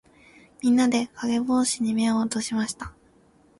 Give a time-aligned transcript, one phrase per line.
[0.63, 2.91] みんなで、かげぼうしに目を落としました。